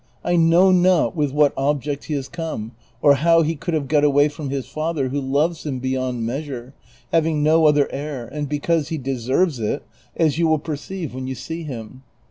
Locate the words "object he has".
1.55-2.27